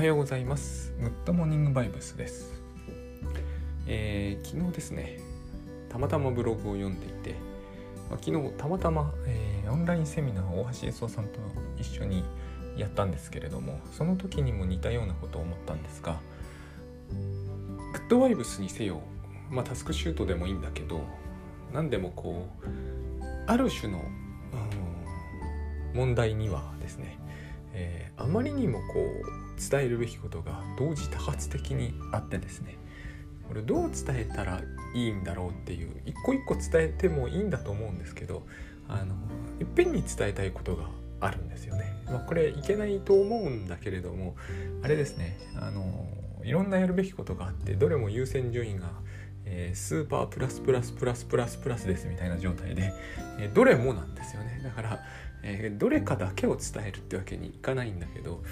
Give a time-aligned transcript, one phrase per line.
[0.00, 0.94] はようございます。
[0.98, 2.62] グッドモーニングバイブスです、
[3.86, 5.20] えー、昨日ですね
[5.90, 7.34] たまたまブログを読んでいて、
[8.10, 11.38] ま、昨日たまたま、えー、オンラインセミナーを大橋悦夫さんと
[11.78, 12.24] 一緒に
[12.78, 16.18] やったんですけれどもその時にも似たようなことを思ったんですが
[17.92, 19.02] グッドバイブスにせよ、
[19.50, 21.02] まあ、タスクシュートでもいいんだけど
[21.74, 23.98] 何でもこうある種の、
[25.92, 27.18] うん、問題にはですね、
[27.74, 29.39] えー、あまりにもこう
[29.70, 32.78] 伝えるべきことが同時多発的にあってですね
[33.46, 34.62] これどう伝えたら
[34.94, 38.46] いいんだろうっていう一個一個伝えてもいいんだと思うんですけど
[38.88, 39.14] あの
[39.60, 40.88] いっぺんに伝えたいことが
[41.20, 41.92] あるんですよね。
[42.06, 44.34] まあ、これいけないと思うんだけれども
[44.82, 46.08] あれですねあの
[46.42, 48.90] いろんなやるべきことがあってどれも優先順位が、
[49.44, 52.92] えー、スーパープラスプラスプラスプラスプラスですみたいな状態で、
[53.38, 55.00] えー、どれもなんですよねだから、
[55.42, 58.42] えー、どれかだけを伝えるってわけにいかないんだけど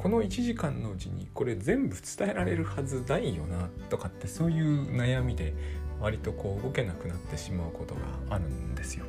[0.00, 5.52] この1時間のうちにこれ全部伝えられるはずないよなとかってそういう悩みで
[6.00, 9.04] 割とこう動けなくなってしまうことがあるんですよ。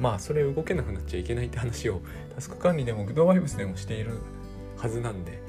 [0.00, 2.00] まあそれ動けなくなっちゃいけないって話を
[2.34, 4.18] タスク管理でもグッドバイブスでもしている
[4.76, 5.40] はずなんで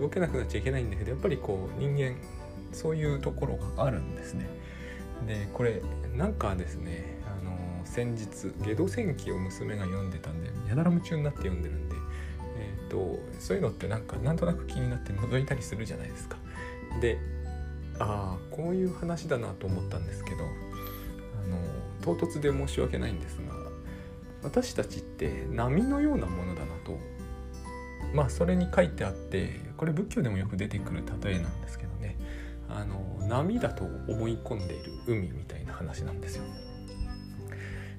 [0.00, 2.16] 動けなくなっちゃいけないんだけどやっぱりこう人間
[2.72, 4.48] そういうところがあるんですね。
[5.26, 5.82] でこれ
[6.16, 11.96] なんかですねあの先日「ゲド戦記」を娘が読んでたんでやだら夢中になって読んでるんで、
[12.90, 16.36] と、そういうのってなんかなんとなく気になって覗いたりするじゃないですか。
[17.00, 17.18] で
[17.98, 20.44] ああこういう話だなと思ったんですけどあ
[21.48, 21.58] の
[22.02, 23.54] 唐突で申し訳ないんですが
[24.42, 26.98] 私たちって波のようなものだなと
[28.14, 32.16] まあそれに書いてあってこれ仏教でもよく出てくる例えなんですけどね
[32.68, 36.44] あの波だと思い込んでいる海みたいな話なんですよ。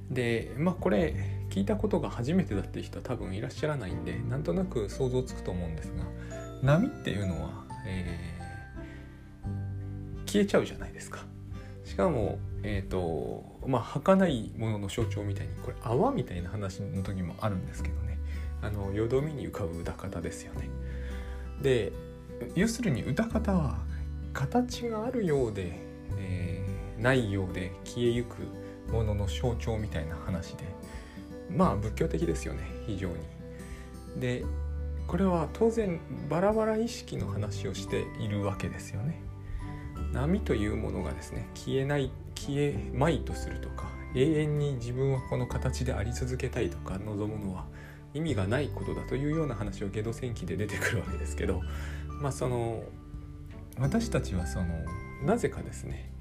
[0.09, 6.05] でまあこれ聞いたことが初めてだっていう人は多分いらっしゃらないんでなんとなく想像つくと思うんですが
[6.63, 7.49] 波っていうのは、
[7.85, 11.25] えー、消えちゃうじゃないですか。
[11.83, 18.17] しかもえっ、ー、とまあ儚いものの象徴みたいにこれ泡みたいな話の時もあるんですけどね
[18.61, 20.69] あのよどみに浮かぶ歌方ですよね。
[21.61, 21.91] で
[22.55, 23.79] 要するに歌方は
[24.31, 25.79] 形があるようで、
[26.17, 28.37] えー、ないようで消えゆく
[28.91, 30.65] ものの象徴みたいな話で
[31.55, 33.15] まあ仏教的ですよね非常に。
[34.17, 34.43] で
[35.07, 39.19] これは当然バラバラ意識の話をしているわけですよね。
[40.13, 47.65] 波というものがですね消えない消えまいとするとか永遠に自分はこの形であり続けたいとか望むのは
[48.13, 51.61] 意味がないことだというような話をゲド戦記で出てくるわけですけど
[52.21, 52.83] まあその
[53.79, 54.65] 私たちはその
[55.23, 56.11] なぜかですね、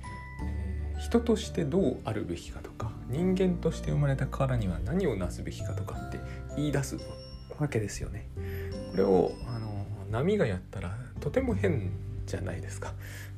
[0.99, 6.21] 人としてどうあるべきかとか人間として生まれたからには何をなすべきかとかって
[6.57, 6.97] 言い出す
[7.59, 8.29] わけですよね。
[8.93, 11.91] これをあの波がやったらとても変
[12.27, 12.95] じゃないですか。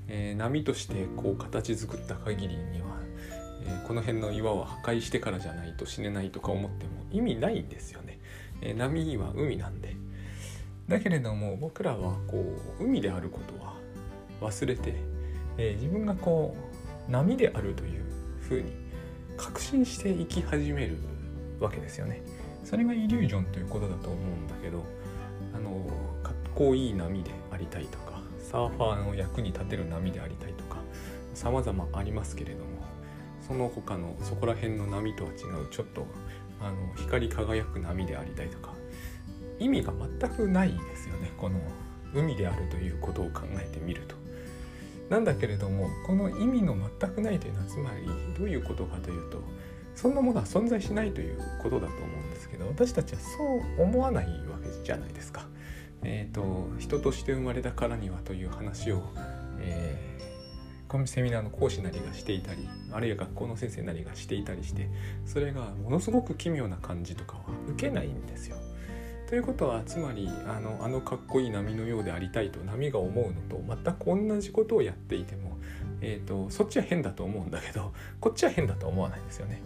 [0.08, 2.98] えー、波としてこう形作った限りには、
[3.64, 8.18] えー、この辺の岩を破壊してからじゃないと死ねないとか思っても意味ないんですよね。
[8.60, 9.96] え波は海なんで
[10.88, 12.44] だけれども僕らはこ
[12.78, 13.74] う海であることは
[14.40, 14.94] 忘れて、
[15.56, 16.56] え、自分がこ
[17.08, 18.04] う波であるという
[18.40, 18.72] ふうに
[19.36, 20.98] 確信して生き始める
[21.60, 22.22] わけですよね。
[22.64, 24.84] それがイリュージョンということだと思うんだけど
[25.54, 25.86] あの
[26.22, 30.78] かっこいい波でありたいとかサーファーの役に立てる波でありたいとか
[31.34, 32.70] 様々ありますけれども
[33.46, 35.36] その他のそこら辺の波とは違う
[35.70, 36.06] ちょっと
[36.60, 38.72] あの光り輝く波でありたいとか
[39.58, 41.60] 意味が全くないですよねこの
[42.14, 44.21] 海であるということを考えてみると。
[45.12, 48.06] なんだけれどもこの意味の全くないというのはつまり
[48.38, 49.42] どういうことかというと
[49.94, 53.44] そんなものは存在しないということだと思うんですけど私たちはそ
[53.78, 55.46] う思わないわけじゃないですか。
[56.04, 59.02] えーと、人として生まれたからにはという話を、
[59.60, 60.12] えー
[60.88, 64.90] このセミナーの講師なりがしていたりあるいは学校の先生なりがしていたりして
[65.24, 68.58] それがものすごく奇妙な感じとかは受けないんですよ。
[69.32, 75.56] ということはつまりあのあのかっこいい波のようでありたいと波が思うのと全く同じことをやっていても、
[76.02, 79.62] えーと、そっちは変だと思うんだけどこっちは変だと思わないんですよね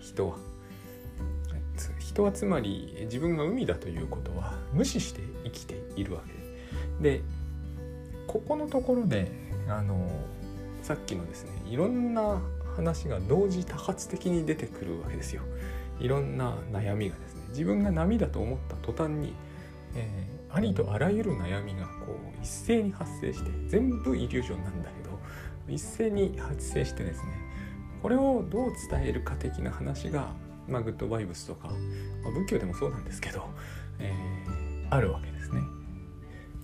[0.00, 0.36] 人は。
[2.00, 7.18] 人はつまり自分が海だということは無視して生きているわけで。
[7.18, 7.22] で
[8.26, 9.30] ここのところで
[9.68, 10.10] あの
[10.82, 12.42] さっきのですねいろんな
[12.74, 15.42] 話が同時多発的に出てくるわけですよ。
[16.00, 19.32] いろんな悩みがです自分が波だと思った途端に、
[19.94, 25.18] えー、ありとあらゆる悩みがこう一斉に発生して全部イリュージョンなんだけど
[25.68, 27.32] 一斉に発生してですね
[28.02, 30.32] これをどう伝えるか的な話が、
[30.68, 33.46] まあ、グッドバイブスとか、まあ、仏教でもそうなんですけど、
[33.98, 35.62] えー、あるわけですね。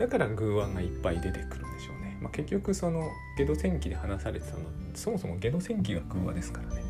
[0.00, 4.60] だから偶案がいっぱい出てくるんでしょうね、まあ、結局そのゲド戦記で話されてたの
[4.94, 6.82] そもそもゲド戦記が偶話ですからね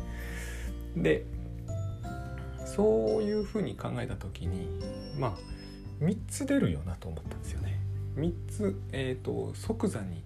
[0.95, 1.25] で
[2.75, 4.67] そういうふうに考えた時に
[5.19, 7.79] まあ3つ出るよなと思ったんですよね
[8.15, 10.23] 3つ、えーと、即座に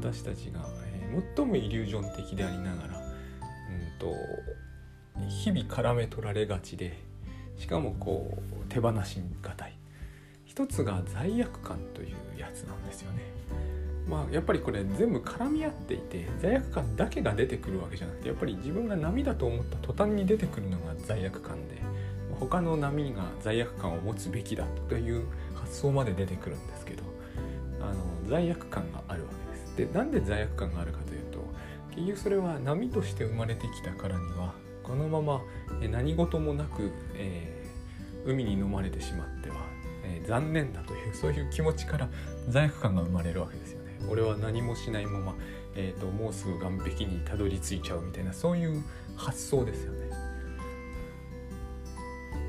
[0.00, 4.14] 私たちが、えー、最もイリュージョン的でありながら、うんと、
[5.28, 6.98] 日々絡め取られがちで
[7.58, 9.76] しかもこう手放しがたい
[10.44, 13.22] 一つが罪悪感というやつなんですよね。
[14.08, 21.82] まあ、やっぱりこれ全部絡み合っていて罪悪感だけが出てくるわけじゃなくてやっぱり自分が波だと思った途端に出てくるのが罪悪感で
[22.38, 27.02] 他の波が罪悪感を持つべきだという発想まで出てくるんですけど
[27.80, 27.94] あの
[28.28, 29.28] 罪悪感があるわ
[29.76, 29.92] けです。
[29.92, 31.38] でなんで罪悪感があるかというと
[31.94, 35.42] 結局それは波として生まれてきたからにはこのまま
[35.90, 39.56] 何事もなく、えー、海に飲まれてしまっては、
[40.04, 42.08] えー、残念だというそういう気持ちから
[42.48, 43.85] 罪悪感が生まれるわけですよね。
[44.08, 45.34] 俺は何もしないまま、
[45.74, 48.82] えーと、もうすぐ岸壁にたどり着いちゃうみたいなそういう
[49.16, 50.10] 発想ですよね。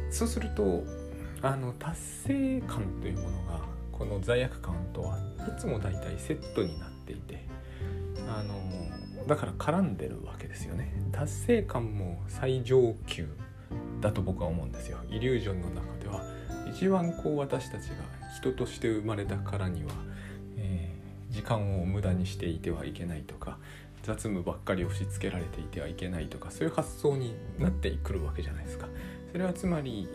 [0.09, 0.83] そうすると
[1.41, 1.97] あの達
[2.27, 3.61] 成感というものが
[3.91, 7.45] この罪悪感とはいつも大体セットになっていて
[8.27, 13.27] あのだから絡んでるわけですよね達成感も最上級
[14.01, 16.23] だと僕は思うんですよイリュージョンの中では
[16.71, 17.95] 一番こう私たちが
[18.37, 19.91] 人として生まれたからには、
[21.37, 23.59] 時間を無駄にしていてはいけないとか
[24.01, 28.87] 雑務ばっかり押し付けられていてはいけないとかそういう発想になってくるわけじゃないですか
[29.31, 30.09] それはつまり、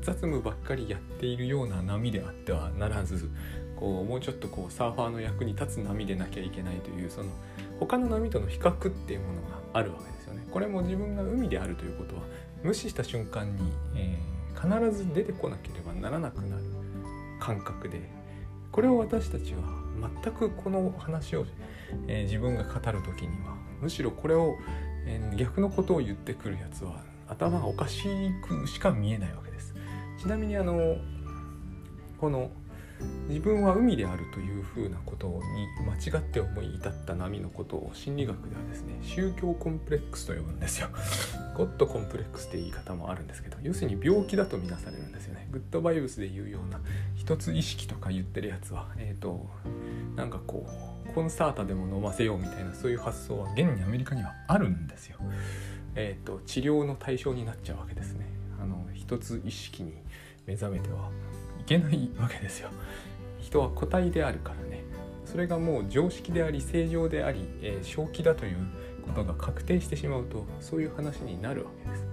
[0.00, 3.28] 雑務ばっかりやっているような波であってはならず
[3.76, 7.30] こうもうちょっとこうサーファーの役に立つ波でなきゃいけないというその
[7.78, 10.46] 他の波との比較っていうものがあるわけですよね。
[10.50, 12.22] これも自分が海であるということは
[12.62, 16.62] 無視した瞬間に、えー、必ず出てこなければならなくなる
[17.40, 18.00] 感覚で
[18.70, 19.81] これを私たちは
[20.22, 21.46] 全くこの話を、
[22.08, 24.56] えー、自分が語る時にはむしろこれを、
[25.06, 28.04] えー、逆のことを言ってくるやつは頭がおかし
[28.46, 29.74] くしか見えないわけです。
[30.18, 30.96] ちなみにあの
[32.18, 32.50] この
[33.28, 40.88] 自分は海であるというふうなことに間違って思い至った波のことを心理学ではですね宗教コンプレックスと呼ぶんですよ。
[41.56, 45.48] ゴッドコンプレックスって言い方もあるんですけど要するに病気だとみなされるんですよね。
[45.50, 46.80] グッドバイブスで言うような
[47.14, 49.48] 一つ意識とか言ってるやつはえ、ー、と
[50.16, 50.66] なんかこ
[51.08, 55.18] うコンサータでも飲ませようみたいなそういう発想は現にアメリカにはあるんですよ。
[55.94, 58.26] えっ、ー、と治療の対象になっちゃうわけですね。
[58.60, 59.92] あの一つ意識に
[60.46, 61.10] 目覚めては
[61.62, 62.70] いけないわけですよ。
[63.40, 64.82] 人は個体であるからね
[65.24, 68.56] それがもう常識であり正常であり、えー、正気だという
[69.06, 72.04] ことが確定してしまうとそういう話になるわけです。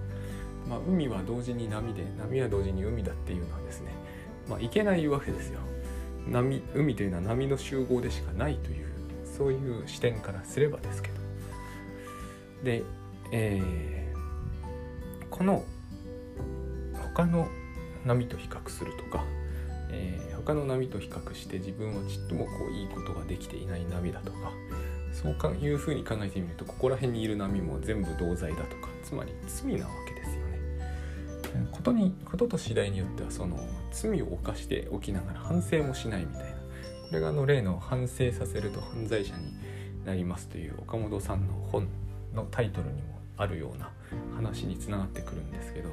[0.68, 3.92] まあ、海は同時に波で波は同時に海だっていうのはですね、
[4.48, 5.58] まあ、いけないわけですよ。
[6.28, 8.86] 波海というのは波の集合でしかないという
[9.24, 11.14] そういう視点からすればですけど。
[12.62, 12.82] で、
[13.32, 15.64] えー、この
[17.14, 17.48] 他の
[18.04, 19.24] 波と比較するとか、
[19.92, 24.52] えー、他の波と比較して自分はちっともこういいことができていない波だとか
[25.12, 31.68] そうかいうふうに考えてみるとここら辺にいる波も全部同罪だとかつまり罪なわけですよね。
[31.72, 33.58] ことにことと次第によってはその
[33.90, 39.52] 罪を犯しておきながら反省もしないみたいなこれがあの例の「反省させると犯罪者に
[40.04, 41.88] なります」という岡本さんの本
[42.34, 43.90] のタイトルにもあるような
[44.36, 45.90] 話につながってくるんですけど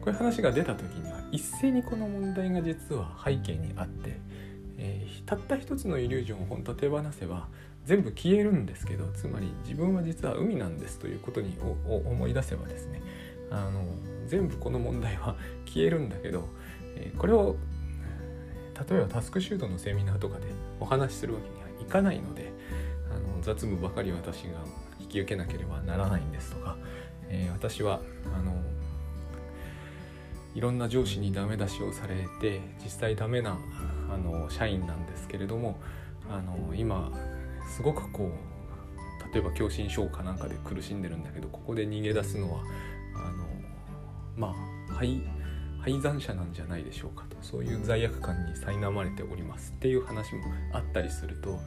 [0.00, 4.18] こういう話が出た時には一斉にこの問題が実は背景にあって、
[4.78, 7.48] えー、たった一つのイリュージョンを本当手放せば
[7.84, 13.02] 全部消えるんですけどつまり自分は実は海なんですということに思い出せばですね
[13.50, 13.84] あの
[14.26, 16.48] 全部この問題は 消えるんだけど、
[16.96, 17.56] えー、これを
[18.88, 20.46] 例えばタスクシュートのセミナーとかで
[20.78, 22.52] お話しするわけにはいかないので
[23.10, 24.64] あの雑務ばかり私が
[25.00, 26.76] 引き受けなければならないんですとか、
[27.28, 28.00] えー、私は
[28.34, 28.54] あの
[30.54, 33.58] いろんな上司にダメ出しをされて実際ダメな
[34.12, 35.78] あの社員なんですけれども
[36.28, 37.10] あの今
[37.76, 42.60] すごくこう例えば狭心症かなんかで苦しんでるんだけどここで逃げ出すのは
[43.14, 43.44] あの
[44.36, 44.54] ま
[44.88, 45.22] あ廃
[45.80, 47.36] 廃残者なんじゃないでしょうかと。
[47.40, 50.42] そういう罪悪感に苛まれておりますっていう話も
[50.72, 51.58] あったりすると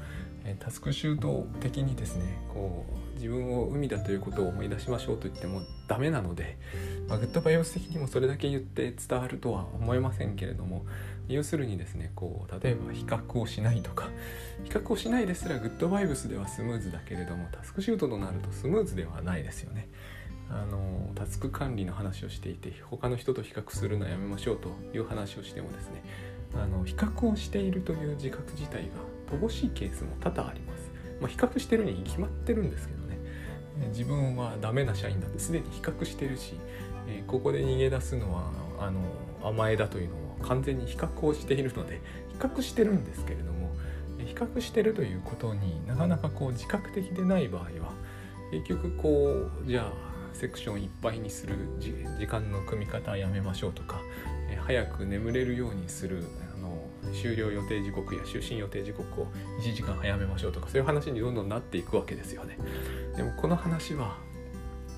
[0.60, 6.58] タスクシュート的にですねこう自分を海だということを思い出しましょうと言ってもダメなので、
[7.08, 10.86] まあ、グッドバイオス的にもそれだけ言って伝わるとは思えませんけれども
[11.30, 14.10] 要するにですねこう例えば比較をしないとか
[14.66, 19.88] 比較をしないですらグッドバイブスではスムーズだけれどもタスクシュートとなるとスムーズではないですよね。
[20.50, 26.04] あのタスク管理の話をしていて他の人と比較するのはやめましょうという話をしてもですね
[26.54, 30.92] あの比較をしているという自覚自体が乏しいケースも多々あります。
[31.22, 33.18] まあ、比較してるに決まってるんですけどね
[33.90, 36.56] 自分はダメな社員だってすでに比較してるし、
[37.08, 39.02] え、ここで逃げ出すのはあの
[39.42, 43.74] 甘えだというのも完全に比較をしているので比較してるんですけれども
[44.18, 47.70] 比較してるということになかなかこう自覚的でない場合は
[48.52, 54.02] 結局こうじゃあセクションいっぱいにする時間の組み方やめましょうとか、
[54.66, 56.24] 早く眠れるようにする
[57.14, 59.28] 終了予定時刻や就寝予定時刻を
[59.62, 62.58] 1時間早めましょうとかそういう話にどんどんなっていくわけですよね。
[63.16, 64.18] でもこの話は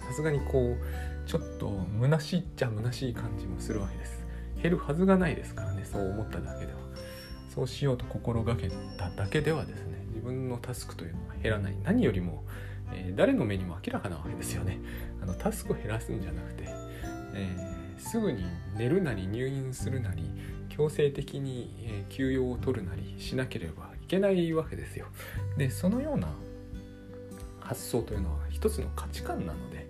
[0.08, 4.26] さすがにこうちょっと虚しいっちゃ虚しい感じもするわけです。
[4.62, 6.80] 減るはずがないですからねそう思っただけでは。
[7.54, 12.44] そうしようと心がけただけではですね自分のタスクというのは減らない何よりも
[12.94, 14.80] えー、誰の目にも明らかなわけですよね。
[15.22, 16.66] あのタスクを減らすんじゃなくて、
[17.34, 18.46] えー、すぐに
[18.78, 20.24] 寝るなり入院するなり
[20.76, 25.08] 強制的に、休養を取るなりしなければいけないわけですよ。
[25.58, 26.28] でそのような
[27.60, 29.88] 発想というのは一つの価値観なので、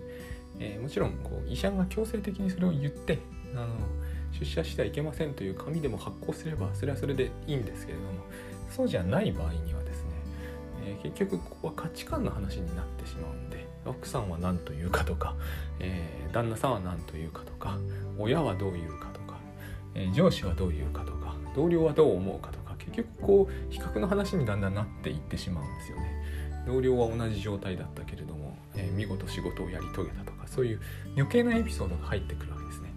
[0.58, 3.18] えー、もちろんこう医者が強制的にそれを言って
[3.54, 3.68] あの
[4.32, 8.10] 出社してはいけませんという紙でも発行すればそれはそれでいいんですけれども
[8.70, 10.16] そうじゃない場合にはですね
[10.86, 15.34] えー、結局ここは価値観の話になってしまうんで奥さんは何と言うかとか、
[15.80, 17.78] えー、旦那さんは何と言うかとか
[18.18, 19.05] 親はどう言うか、
[19.96, 26.14] え、上司はどう言うかとか同僚はどう思うかとか結局こう比較の話にだんだんなっていってしまうんですよね。
[26.66, 30.80] 同僚は同じ状態だったけれども、え見事仕事をやり遂げたとかそういう
[31.16, 32.92] 余計なエピソードが入ってくるわけですね。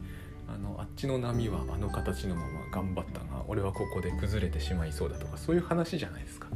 [0.48, 6.48] あのあっちの波はあの形のまま頑張ったが俺はここで崩れてしまいそうだとかそういう話じゃないですか。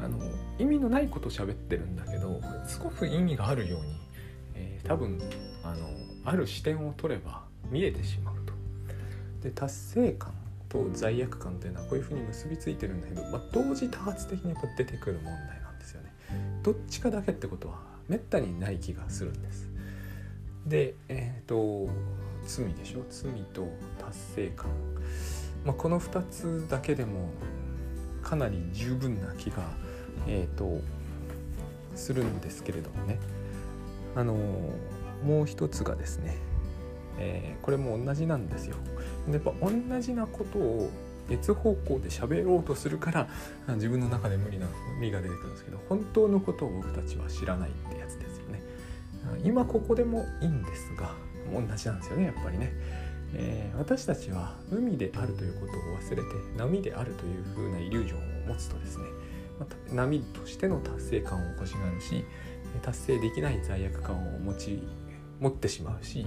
[0.00, 0.18] あの
[0.58, 3.86] 意味のないことを喋ってるんだけどすごく意味があるように、
[4.54, 5.18] えー、多分
[5.64, 5.88] あの
[6.24, 8.35] ある視点を取れば見えてしまう。
[9.46, 10.34] で達成感
[10.68, 16.12] と罪悪感っていうのはこういうふうに結びついてるんだけど、まあ、同時多発的にやっぱ出てくる問題なんですよね。
[16.62, 19.68] どっちかだけってことはめったにない気がするんです。
[20.66, 21.90] でえっ、ー、と
[22.46, 23.04] 罪でしょ？
[23.08, 24.70] 罪と達成感、
[25.64, 27.30] まあ、この2つだけでも
[28.22, 29.62] かなり十分な気が
[30.26, 30.80] えーと、
[31.94, 33.18] するんですけれどもね
[34.14, 34.34] あの
[35.24, 36.36] もう一つがですね、
[37.18, 38.76] えー、これも同じなんですよ。
[39.28, 40.90] やっぱ同じなことを
[41.28, 43.28] 別方向で喋ろうとするから
[43.74, 44.66] 自分の中で無理な
[44.98, 48.62] 無理が出てくるんですけど本当のことを僕たちは知らないってやつですよね。
[49.44, 51.14] 今ここでもいいんですが
[51.52, 52.72] 同じなんですよねやっぱりね。
[53.34, 56.22] えー、私たちは海であるということを忘れて
[56.56, 59.04] 波であるという風なイリュージョンを持つとですね
[59.92, 62.24] 波としての達成感を欲しがるし
[62.82, 64.82] 達成できない罪悪感を持ち
[65.40, 66.26] 持ってしまうし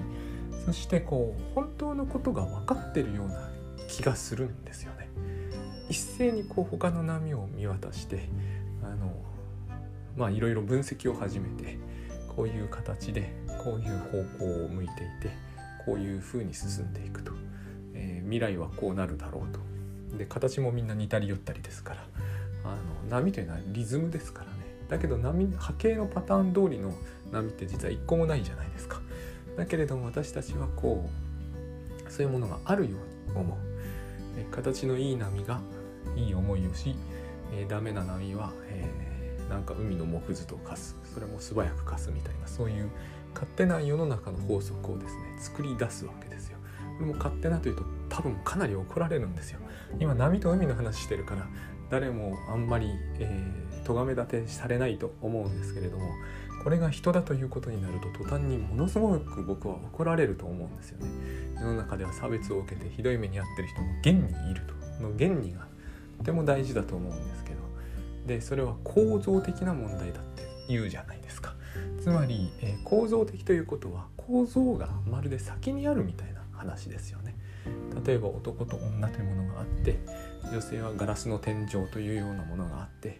[0.66, 3.50] そしてこう本当のことが分かってるような
[3.88, 5.10] 気がするんですよね。
[5.90, 8.30] 一斉にこう他の波を見渡して
[8.84, 9.12] あの
[10.16, 11.78] まあいろいろ分析を始めて
[12.36, 15.36] こういう形でこういう方向を向いていて
[15.86, 17.32] こういうふうに進んでいくと、
[17.94, 19.60] えー、未来はこうなるだろうと。
[20.18, 22.06] で形もみんな似たり寄ったりですから
[22.64, 24.58] あの波というのはリズムですからね。
[24.90, 26.94] だけど波波形のパターン通りの
[27.32, 29.02] 波って実は一個もないじゃないですか。
[29.60, 31.10] だけれども私たちはこ
[32.08, 32.98] うそういうものがあるよ
[33.28, 33.58] うに思う。
[34.38, 35.60] え形のいい波が
[36.16, 36.96] いい思いをし、
[37.52, 40.96] えー、ダメな波は、えー、なんか海の木図と化す。
[41.14, 42.90] それも素早く化すみたいなそういう
[43.34, 46.58] 勝手な世の中の法則をですね作り出すわけですよ。
[46.98, 49.60] これも勝手なというと多分かなり怒られるんですよ。
[50.00, 51.46] 今波と海の話してるから
[51.90, 56.14] 誰もあんまり、えー、咎め立てされないと思うんですけれども
[56.64, 61.08] これが人だということになると途端にものすごく僕は怒られると思うんですよね。
[61.56, 65.68] 世の中では差別を受けてひどい目に遭ってる人も現にいるとの現にが
[66.18, 67.60] とても大事だと思うんですけど
[68.28, 71.54] でそれは構造的な問題だって言うじゃないですか。
[72.02, 77.36] つまり、えー、構造的ということは構造がまるで先にあるみたいな話ですよね。
[78.06, 80.00] 例えば男と女というものがあって
[80.52, 83.20] 女性はガラスの天井というようなものがあって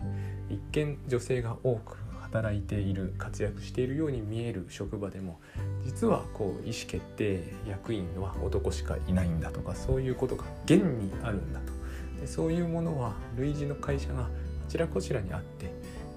[0.50, 1.99] 一見女性が多く
[2.32, 5.40] 働いている活躍しているように見える職場でも
[5.84, 11.74] 実はこう意思決定役員は男しかいないんだとかそういうことが現にあるんだと。
[12.22, 14.30] でそういうものは類似の会社があ
[14.68, 15.72] ちらこちらにあって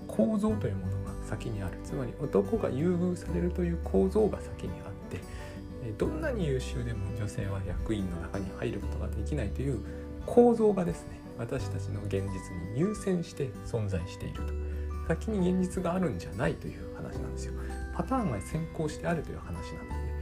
[0.07, 1.79] 構造というものが先にある。
[1.83, 5.21] つまり男が優遇されるという構造が先にあって
[5.99, 9.81] どんなに優秀でも女性は役員の中に入ることができないという
[10.27, 14.72] 構造がですね私たちの現実に優先して存在していると。
[15.09, 17.55] 先に現実があるんじゃないという話なんですよ。
[17.95, 19.65] パターンが先行してあるという話なんで。
[19.65, 20.13] すね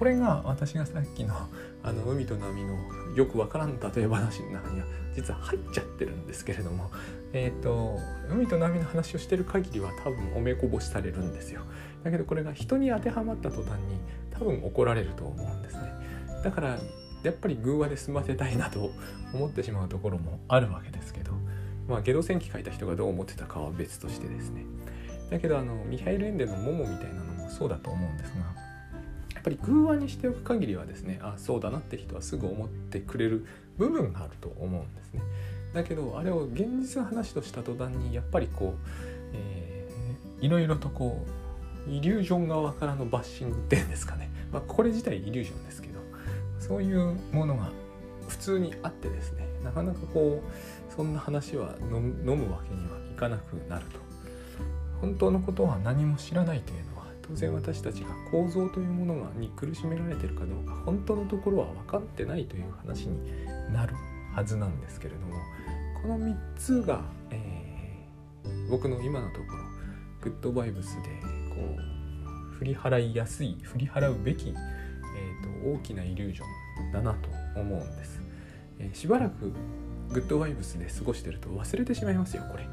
[0.00, 1.34] これが私がさっきの
[1.82, 2.74] あの海と波の
[3.14, 6.90] よくわからん例え話の中には実は入っちゃってるんですけれども、
[7.34, 7.98] えーと、
[8.30, 11.60] 海と波の話をしてる限りは多分おめこぼしされるんですよ。
[12.02, 14.00] だけどこれが人に当てはまった途端に
[14.30, 15.92] 多分怒られると思うんですね。
[16.42, 16.78] だから
[17.22, 18.92] やっぱり偶話で済ませたいなと
[19.34, 21.32] 思ってしまうところもあるわけですけど。
[21.90, 24.64] まあゲド戦記書いた人がどう思ってたかは別としてですね。
[25.28, 28.38] だけどあのミハイル・エンデの「モモ」みたいなのもそうだと思うんですが
[29.34, 33.46] やっぱり偶話にしておく限りはですねあそうだなって人はすぐ思ってくれる
[33.78, 35.20] 部分があると思うんですね。
[35.72, 38.88] だけどあれを現実の話とした途端にやっぱりこう、
[39.32, 41.24] えー、いろいろとこ
[41.86, 46.00] うイリュージョン側からのバッシングっていうんですかね、まあ、これ自体イリュージョンですけど
[46.58, 47.70] そういうものが
[48.28, 50.50] 普通にあってですねなかなかこう
[50.94, 54.10] そんな話は飲むわけにはいかなくなると。
[55.00, 63.18] 本当のことは何も知らないというのは当然私たちが構造というものに苦しめられてるかどうか本当のところは分かってないという話に
[63.72, 63.94] なる
[64.34, 65.34] はずなんですけれども
[66.02, 69.64] この3つが、えー、僕の今のところ
[70.22, 71.02] グッドバイブスで
[71.50, 71.56] こ
[72.52, 76.44] う振り払いやすい振り払うべき、えーと、大きなイリュージョ
[76.90, 77.28] ンだなと
[77.58, 78.20] 思うんです、
[78.78, 79.52] えー、しばらく
[80.12, 82.66] グッドバイブスで過ごしてると忘れてしまいますよこれ。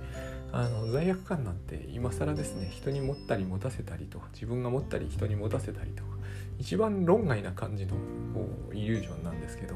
[0.52, 6.10] あの罪悪感なんて今更ですね人に持ったり持たせたりと自分が持ったり人に持たせたりとか
[6.58, 7.96] 一番論外な感じの
[8.74, 9.76] イリュージョンなんですけど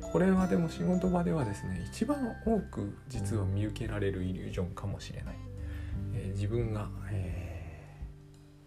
[0.00, 5.34] これはでも仕事場ではですね一番多く実は見受けられるイリュージョンかもしれない、
[6.14, 8.00] えー、自分が、え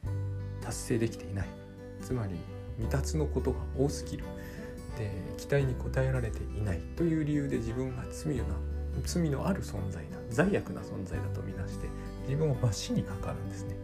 [0.05, 1.47] ー、達成できていない。
[2.01, 2.35] つまり
[2.77, 4.23] 未達のことが多すぎる。
[4.99, 8.43] で期待に応えられていないという理由で自分が罪な
[9.05, 11.87] 罪のある存在だ罪悪な存在だとみなして
[12.27, 13.75] 自分を罰しにかかるんですね。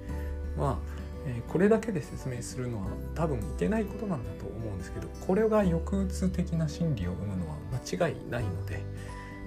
[0.58, 0.78] まあ、
[1.26, 7.56] えー、これだけで説明するのは多分いけないことなんだと思うんですけどこれが抑うつ的な心理を生むのは
[7.98, 8.84] 間違いないので、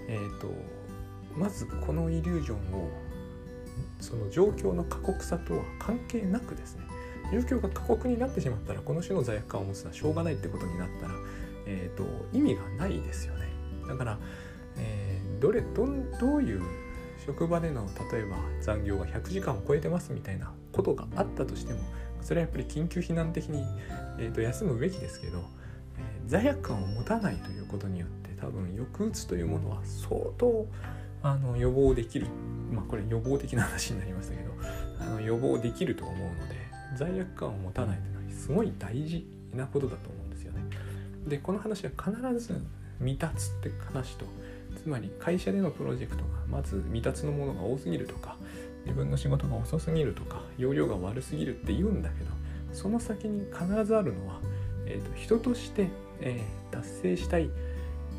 [0.08, 0.48] えーと、
[1.36, 2.90] まずこのイリュージョンを
[4.00, 6.82] その状況の過酷さとは関係なくですね
[7.32, 11.14] 状況が過酷になってしまったらこの種の罪悪感を持つのはしょうがないってことになったら、
[11.68, 13.46] えーと意味がないですよね。
[13.86, 14.18] だから
[14.78, 15.86] えー、どれど
[16.20, 16.62] どういう
[17.26, 21.80] 職場での例えば残業が100時間を超えてますみたいなことがあったとしても
[22.22, 23.64] それはやっぱり緊急避難的に、
[24.18, 25.38] えー、と休むべきですけど、
[25.98, 30.66] えー、罪悪感を持たないということによって多分抑うつというものは相当
[31.22, 32.26] あの予防できる
[32.72, 34.52] まあこれ予防的な話になりましたけど
[35.00, 36.54] あの予防できると思うので
[36.96, 40.17] 罪悪感を持たないというのはすごい大事なことだと思うんです。
[41.28, 42.54] でこの話は必ず
[43.00, 44.24] 未達って話と
[44.82, 48.36] つまり会社でのプロジェクトがまず未達のものが多すぎるとか
[48.84, 52.30] 自分の仕事が遅すぎるとか容量が悪すぎるって言うんだけど
[52.72, 54.40] その先に必ずあるのは、
[54.86, 55.88] えーと、人として、
[56.20, 57.50] えー、達成したい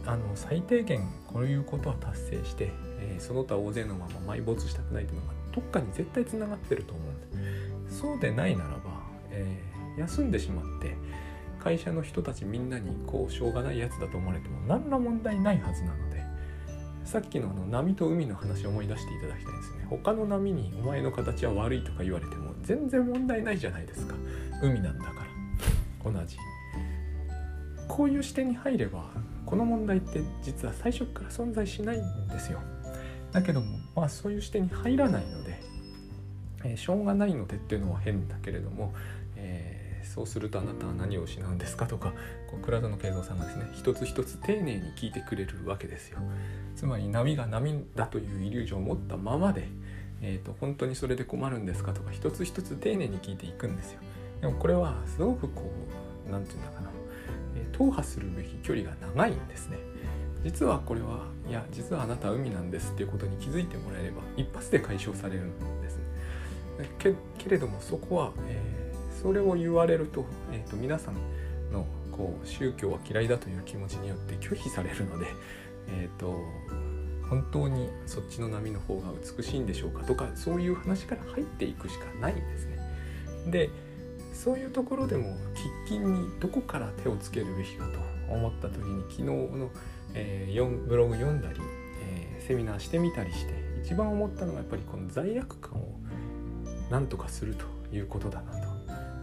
[0.06, 8.78] あの最低限こういうことは達成して、えー、その他大勢のまま埋没したくないというのがどっかに絶対つながってると思うんですそうでないならば、
[9.32, 10.96] えー、休んでしまって
[11.60, 16.24] 会社の人たちみんなにこうしょうがないやつだと思われても何ら問題ないはずなので
[17.10, 19.88] さっきのあの波と海の話を思い出していただきたいんですね。
[19.90, 24.14] 他の波にお前の形は悪いとか言われても全然問題ないじゃないですか。
[24.62, 25.26] 海なんだか
[26.06, 26.12] ら。
[26.12, 26.38] 同じ。
[27.88, 29.06] こういう視点に入れば
[29.44, 32.60] この問題って実は最初から存在しないんですよ。
[33.32, 35.60] だけどもまあそういう視点に入らないので、
[36.64, 38.94] えー、しょうがないのでっていうのは変だけれども、
[40.20, 42.12] そうするとあなたは何を失うんですかとか
[42.52, 46.20] こう倉園慶三さんがですね一つ一つ丁寧に聞いてくれるわけですよ。
[46.76, 49.70] つまり波が波だというイリュージョンを持ったままで、
[50.22, 54.02] えーと、本当にそれで困るんですかとか一つ一つ丁寧に聞いていくんですよ。
[54.42, 55.72] でもこれはすごくこ
[56.28, 56.90] う何て言うんだかな、
[57.56, 59.78] えー、踏破するべき距離が長いんですね。
[60.44, 65.96] 実はこれはいや実はあなたは海なんですっていうことに気づいてもらえれば一発で解消されるんです。
[66.78, 68.79] ねけけれどもそこは、えー
[69.22, 71.16] それを言われると,、えーと、皆さん
[71.72, 75.28] のこう宗教は嫌いだという気持ちによって拒否されるので、
[75.90, 76.40] えーと、
[77.30, 82.78] 本当にそっちの波の方が美しいんでしょうかとかそういう話から入っていくしかないんですね。
[83.48, 83.70] で
[84.34, 85.36] そういうところでも
[85.88, 88.00] 喫緊にどこから手をつけるべきかと
[88.34, 89.70] 思った時に昨日の、
[90.14, 91.60] えー、ブログ読んだり、
[92.02, 93.54] えー、セミナーしてみたりして
[93.84, 96.00] 一番思ったのはやっぱりこの罪悪感を
[96.90, 98.59] 何とかするということだなと。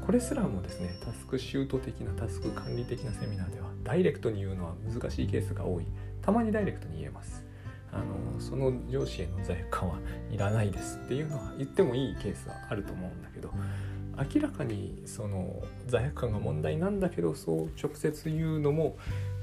[0.07, 5.87] これすらもですねタスクシュート的なタスク管理的なセミナーではダイレクトに言うのは難しいケースが多い。
[6.23, 7.45] たまにダイレクトに言えます。
[7.93, 9.99] あのその上司への罪悪感は
[10.31, 13.51] いらないですっていうのは言ってもいいケースはあると思うんだけど
[14.35, 18.97] 明らかにその罪悪感が問題なんだけどそう直接言うのも、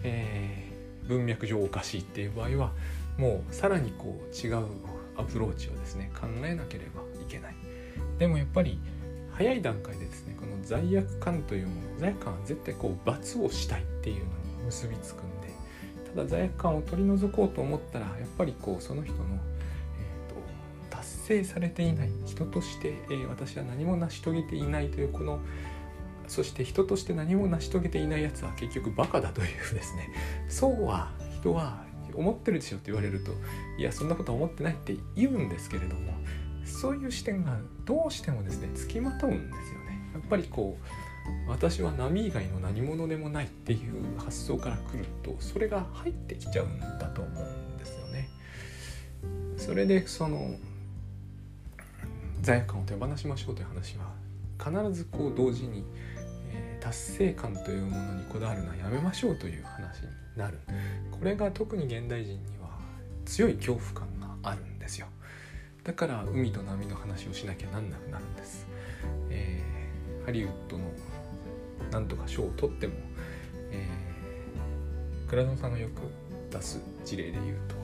[0.03, 0.71] え
[1.07, 2.71] 文脈上おかしいっていう場合は
[3.17, 4.65] もうさらにこう違う
[5.17, 7.55] アプローチをですね考えなければいけない。
[8.17, 8.79] でもやっぱり
[9.33, 10.22] 早い段階でです
[10.63, 14.29] 罪悪感というもの罪悪感は絶対こう罰をしたいっていうのに
[14.65, 15.53] 結びつくんで
[16.15, 25.39] ただ罪悪感を取り除こうと思ったらやっぱりこうその人の、えーと、達成されていない人として、えー、私は何も成し遂げていないというこの
[26.27, 30.09] そして人として何も成し遂げていないやつは結局バカだというですね。
[30.47, 31.83] そうは人は
[32.15, 33.31] 思ってるでしょって言われると
[33.77, 36.13] いやそんなことは思ってないって言うんですけれども
[36.65, 39.79] そういう視点がどうしてもですねつきまとうんですよ
[40.13, 40.77] やっぱりこ
[41.47, 48.29] う私は波以外の何者でもないっていう発想からくるとそれが入ってきちゃうんだと思うんですよね。
[49.57, 50.55] それでその
[52.41, 54.11] 罪悪感を手放しましょうという話は
[54.59, 55.85] 必ずこう同時に、
[56.51, 60.59] えー、達成感というものにこだわるのはやめましょうという話になる。
[61.11, 62.69] これが特に現代人には
[63.25, 65.07] 強い恐怖感があるんですよ。
[65.83, 68.65] だから海と波の話をしなきゃなんなくなるんです、
[69.29, 69.72] えー、
[70.25, 70.85] ハリウッドの
[71.91, 72.93] なんとか賞を取っても、
[73.71, 76.01] えー、倉野さんがよく
[76.51, 77.75] 出す事例で言うと,、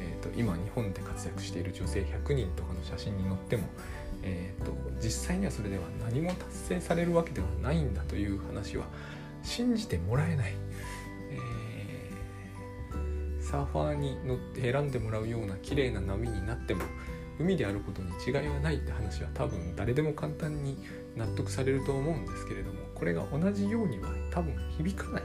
[0.00, 3.64] えーと、今日本で活躍している女性100人とかの写真に載っても、
[4.22, 8.86] えーと、実際にはそれでは何も達成されるわけではないんだという話は
[9.42, 10.54] 信じてもらえない、
[11.30, 16.82] えー、サーファーに乗って選んでもらうような綺麗な波になっても
[17.38, 20.78] 海であることに違いはないって話は多分誰でも簡単に
[21.16, 25.22] 納得されると思うんですけれどもこれが同じようには多分響かない。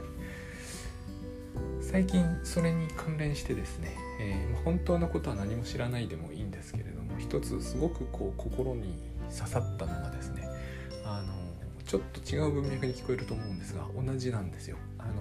[1.80, 8.94] 最近それに関連してですね、えー、本当のことは何も知らないでもいいんですけれども一つすごくこう心に
[9.36, 10.48] 刺さったのがですね
[11.04, 11.34] あの
[11.84, 14.76] ちょっと違う文脈に聞こえると思うんですが同じなんですよ。
[14.98, 15.12] あの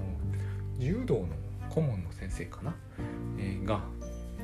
[0.78, 1.28] 柔道の
[1.70, 2.76] 顧問の先生かな、
[3.40, 3.82] えー、が、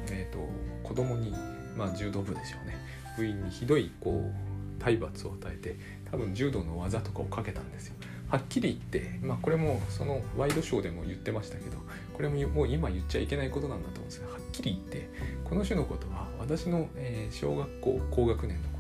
[0.10, 0.40] えーと
[0.88, 1.34] 子供に
[1.76, 2.78] まあ、柔道部でしょうね。
[3.18, 5.78] 部員にひどいこう体罰を与えて
[6.12, 7.96] 多分柔道の技とかをかけたんですよ。
[8.30, 11.78] はっきり言って、まあ、これもそのワイドショーでも言ってましたけど
[12.14, 15.10] これももう今言っちゃいけないことなんだと思うんですがはっきり言って
[15.44, 16.90] この種のことは私の、
[17.30, 18.76] 小学校高学年の頃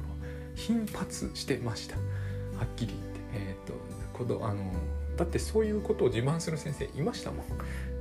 [0.55, 1.95] 頻発してました。
[1.95, 2.01] は
[2.65, 3.15] っきり言って。
[3.35, 3.73] えー、っと
[4.13, 4.71] このあの
[5.17, 7.45] だってそういうことを自慢する先生いましたもん。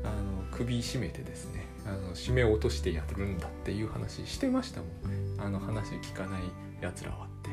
[0.05, 1.64] あの首絞めてですね。
[1.87, 6.43] あの締め落としてやるんだっていう話してましたもんあの話聞かない
[6.81, 7.51] やつらはって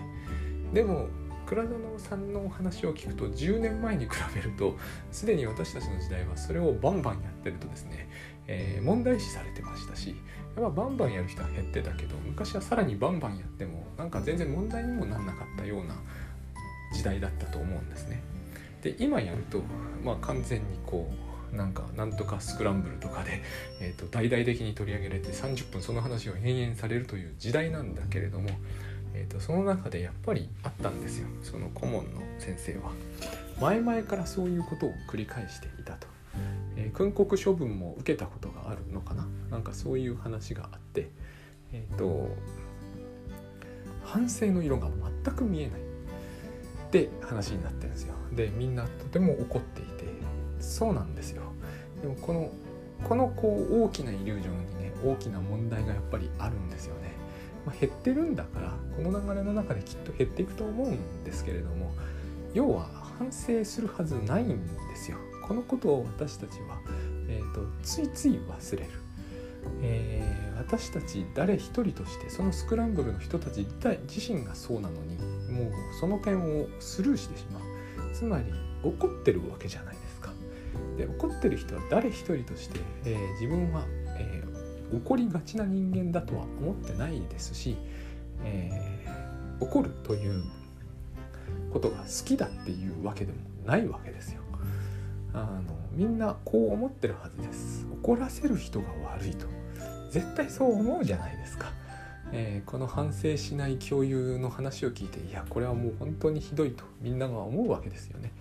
[0.74, 1.08] でも
[1.46, 4.78] 倉田さんのお話を聞くと10年前に比べると
[5.12, 8.10] すでに私たちの時代はそれをバンバンやってるとですね、
[8.48, 10.16] えー、問題視されてましたし
[10.56, 15.96] やっぱバンバンやる人は減ってたけど昔はさらにバンバンやってもなんか全然問題にもなんなかったような
[16.94, 18.22] 時代だったと思うんですね。
[18.82, 19.62] で今やると、
[20.04, 23.42] まあ、完全にこうなんかなんとかスクランブルとかで、
[23.82, 28.50] えーと、大々的に取り上げられて30分その話を延々されるという時代なんだけれども、
[29.14, 31.28] えーと、その中でやっぱりあったんですよ。
[31.44, 32.92] その顧問の先生は。
[33.60, 36.08] 前々からそういうことを繰り返していたと。
[36.78, 39.28] えー、訓告処分も受けたことがあるのかな。
[39.50, 41.10] なんかそういう話があって
[41.74, 42.30] えっ、ー、と
[44.04, 44.90] 反省の色が
[45.24, 45.82] 全く見えない。
[45.82, 48.14] って話になってるんですよ。
[48.34, 50.04] でみんなとても怒っていて
[50.60, 51.41] そうなんですよ。
[52.02, 52.52] でもこの
[53.04, 57.14] このこう大きなイリュージョンにね大きな問題がやっぱりあるんですよね、
[57.66, 61.94] まあ、減ってるんだからこの流れの中できっと減っていくと思うんですけれども
[62.54, 62.88] 要は
[63.18, 65.18] 反省するはずないんですよ。
[65.48, 66.80] このことを私たちは、
[67.28, 68.90] えーと、ついつい忘れる、
[69.82, 73.68] えー、私たち誰一人としてそのスクランブルの人たち
[74.08, 75.18] 自身がそうなのに
[75.52, 77.62] もうその点をスルーしてしまう。
[78.14, 78.46] つまり
[78.84, 79.91] 怒ってるわけじゃない。
[80.98, 83.86] で怒ってる人は誰一人として、えー、自分は、
[84.18, 87.78] えー、怒りがちな人間だとは思ってないですし、
[88.44, 90.44] えー、怒るという
[91.72, 94.42] ことが好きだっていうわけでもないわけですよ。
[95.34, 97.86] あのみんなこう思ってるはずです。
[98.04, 99.46] 怒らせる人が悪いと
[100.10, 101.72] 絶対そう思うじゃないですか。
[102.34, 108.32] えー、この反省しない共有の話を聞いていやこれはもう本当にひどいとみんなが思うわけですよね。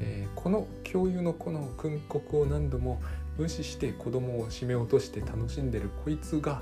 [0.00, 3.00] えー、この教諭のこの訓告を何度も
[3.36, 6.60] 無視して子供を締め落として楽しんでるこいつが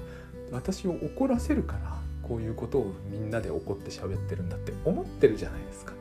[0.53, 5.92] 私を怒らせるからこういうことをみんなで怒って喋ってるんだって思ってるじゃないですか。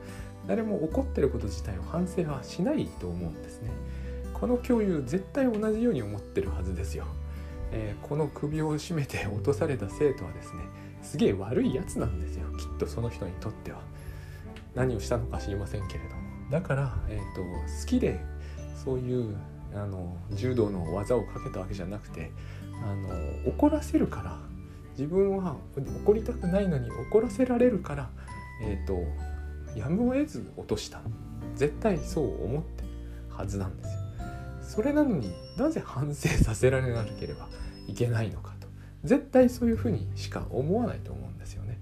[0.47, 3.71] 誰も怒ってること自体を反省はしないと思うんですね。
[4.33, 7.05] この教諭絶対同じように思ってるはずですよ、
[7.71, 10.59] えー、この首を絞めて落とされた生徒はですね
[11.01, 12.45] すげえ悪いやつなんですよ。
[12.57, 13.79] きっとその人にとっては。
[14.75, 16.24] 何をしたのか知りませんけれども。
[16.51, 18.19] だから、えーと、好きで
[18.83, 19.35] そういう
[19.73, 22.31] あの柔道の技をかけたわけじゃなくて
[22.83, 24.37] あの怒らせるから
[24.91, 25.57] 自分は
[26.03, 28.09] 怒りたくないのに怒らせられるから
[28.61, 29.03] え、ー、と
[29.77, 31.01] やむを得ず落とした
[31.55, 32.89] 絶対そう思ってる
[33.29, 33.99] はずなんですよ。
[34.61, 37.47] それなのになぜ反省させられなければ
[37.87, 38.67] いけないのかと
[39.03, 41.77] 絶対そういうふうにしか思わないと思うんですよね。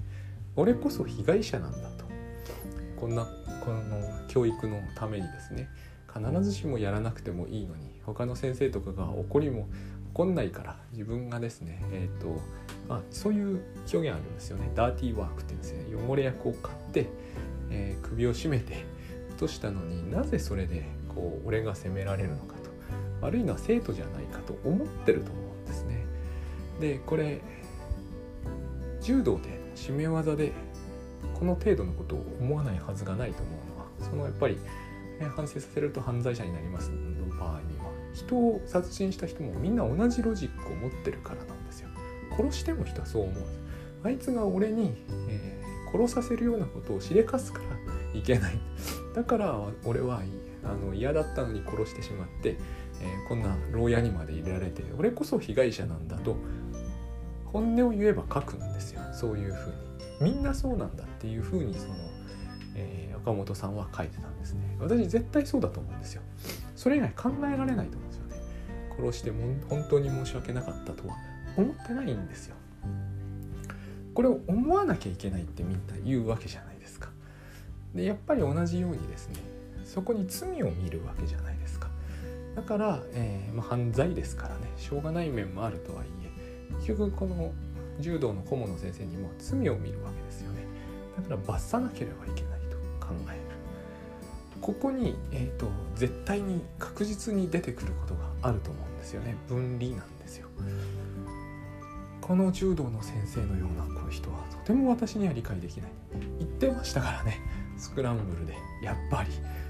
[0.56, 2.06] 俺こそ被害者なんだと
[3.00, 3.26] こんな
[3.64, 3.80] この
[4.34, 5.70] 教育のためにですね
[6.12, 9.68] 必ずしもやらなくてもいいのに他の先生とかが怒りも
[10.16, 12.42] 怒んないから自分がですねえ、ー、と
[12.90, 13.62] まあそういう
[13.94, 14.72] 表現あるんですよね。
[14.76, 16.08] ダーティーワークって言うんですね。
[16.08, 17.08] 汚れ役を買って、
[17.70, 18.86] えー、首を絞めて
[19.32, 22.70] 落としたのになぜそれでこう俺が責められるのかと
[23.22, 26.06] 悪いのは生徒じゃないかと思ってると思うんですね。
[26.80, 27.40] でこれ
[29.02, 30.52] 柔道で締め技で
[31.34, 33.63] この程度のことを思わないはずがないと思う
[34.04, 34.58] そのやっぱり
[35.36, 36.92] 反省させると犯罪者になります。
[36.92, 37.86] の場合には。
[38.14, 41.90] 人を殺人した人もみんな同じロジックを持ってるからなんですよ。
[42.38, 43.44] 殺しても人はそう思う
[44.04, 44.96] あいつが俺に、
[45.30, 48.60] えー、殺させるようなことをしでかすからいけない。
[49.16, 50.22] だから俺は
[50.64, 52.58] あの嫌だったのに殺してしまって、
[53.02, 56.38] えー、こんな牢屋にまで入れられて俺こそ被害者なんだと
[57.46, 59.02] 本音を言えば書くんですよ。
[59.14, 60.32] そういうふうに。
[60.34, 61.96] みんなそうなんだっていうふうにその、
[62.76, 64.78] え岡本さんは書いてたんですね。
[64.80, 66.22] 私絶対そうだと思うんですよ。
[66.76, 68.36] それ以外考えられないと思うんですよね。
[68.98, 71.16] 殺しても本当に申し訳なかったとは
[71.58, 72.56] 思ってないんですよ。
[74.14, 77.10] これを思わなきゃいけないってみんな言うわけじゃないですか。
[77.96, 79.36] でやっぱり同じようにですね
[79.86, 81.90] そこに罪を見るわけじゃないですか。
[82.56, 84.72] だから、えー、まあ、犯罪ですからね。
[84.78, 86.32] しょうがない面もあるとはいえ
[86.78, 87.52] 結局この
[88.00, 90.66] 柔道の顧問の先生にも罪を見るわけですよね。
[91.18, 92.53] だから罰さなければいけない。
[93.04, 93.40] 考える。
[94.62, 99.36] ここに、えーと、絶対に確実に出てくることがあると思うんですよね。
[99.48, 100.48] 分離なんですよ。
[102.22, 105.92] この柔道の先生のようなこの人はとても私には理解できない。
[106.40, 107.40] 言ってましたからね。
[107.78, 108.56] スクランブルで。
[108.82, 109.30] やっぱり。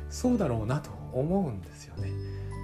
[0.09, 2.11] そうだろうなと思うんですよね。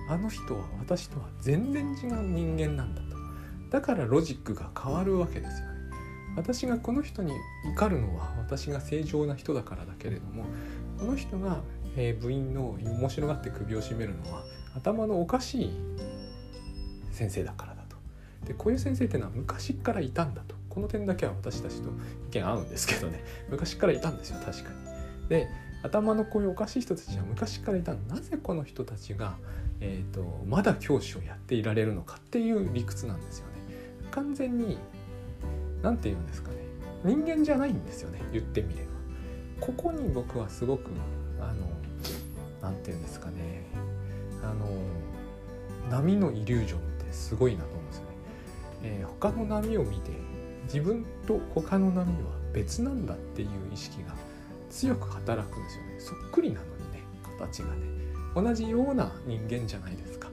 [0.07, 3.07] あの人は私とは全然違う人間なんだと。
[3.71, 5.78] だからロジックが変わるわけですよね。
[6.39, 7.33] 私がこの人に
[7.75, 10.45] 怒るのは私が正常な人だからだけれども
[10.97, 11.61] この人が、
[11.95, 14.43] え部員の面白がって首を絞めるのは
[14.75, 15.71] 頭のおかしい
[17.11, 17.97] 先生だからだと。
[18.45, 20.55] でこういう先生っていうのは昔からいたんだと。
[20.69, 21.89] この点だけは私たちと
[22.27, 23.23] 意見合うんですけどね。
[23.49, 25.29] 昔からいたんですよ確かに。
[25.29, 25.47] で
[25.83, 29.37] 頭のこういうおかしい人たちは昔からいたなぜこの人たちが、
[29.79, 33.53] えーと、まだ教師をやっていられるのかっていう理屈なんですよね。
[34.11, 34.77] 完全に
[35.81, 36.57] 何て言うんですかね。
[37.03, 38.21] 人間じゃないんですよね。
[38.31, 38.89] 言ってみれば。
[39.65, 40.89] ここに僕はすごく
[41.39, 41.67] あの
[42.61, 43.63] 何て言うんですかね。
[44.43, 44.67] あの
[45.89, 48.09] 波のイリュージョンってすごいなと思うんですよね、
[48.83, 50.11] えー、他の波を見て
[50.63, 54.15] 自分と他の波は別なんだっていう意識が
[54.69, 55.99] 強く働くんですよね。
[55.99, 57.03] そっくりなのにね
[57.39, 57.99] 形がね。
[58.35, 60.29] 同じような人間じゃないですか。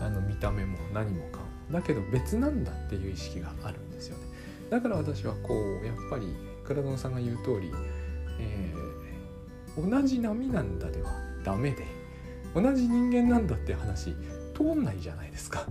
[0.00, 1.44] あの見た目も何もかも。
[1.70, 3.78] だけど別なんだっていう意識がある。
[4.70, 7.72] だから私はこうやっぱり倉園さんが言う通り、
[8.38, 11.10] えー、同じ波なんだでは
[11.44, 11.84] ダメで
[12.54, 14.14] 同じ人間なんだって話
[14.54, 15.66] 通んないじゃないですか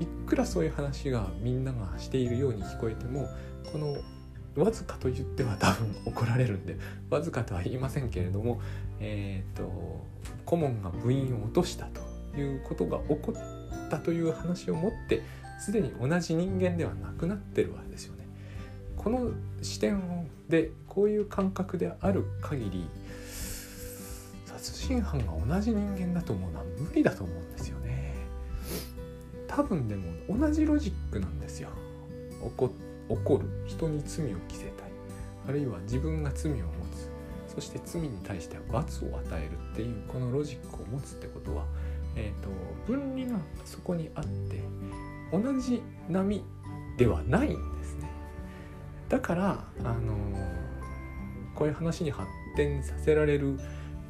[0.00, 3.28] いくらそういう話がみんながしているように聞こえても
[3.70, 3.96] この
[4.56, 6.76] わずかと言っては多分怒られるんで
[7.08, 8.60] わずかとは言いませんけれども、
[8.98, 10.04] えーと、
[10.44, 12.00] 顧問が部員を落としたと
[12.38, 15.22] いうことが起こったという話をもって
[15.60, 18.19] すでに同じ人間ではなくなってるわけですよね。
[19.00, 19.30] この
[19.62, 22.86] 視点でこういう感覚である限り
[24.44, 28.14] 殺人犯が同じ人間だと思うのは無理だと思うんですよね。
[29.48, 31.70] 多分でも同じロジックなんですよ。
[32.42, 34.90] 怒る人に罪を着せたい
[35.48, 36.62] あるいは自分が罪を持
[36.94, 41.64] つそして罪に対しては罰を与えるっていうこのロジックを持つってことは、
[42.16, 42.50] えーと、
[42.86, 44.60] 分離がそこにあって
[45.32, 46.44] 同じ波
[46.96, 47.79] ではないんです
[49.10, 50.16] だからあの、
[51.54, 53.58] こういう話に発展させられる、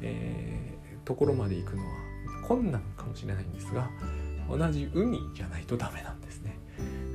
[0.01, 1.91] えー、ところまで行くのは
[2.47, 3.89] 困難かもしれないんですが
[4.49, 6.57] 同じ海じゃないとダメなんですね。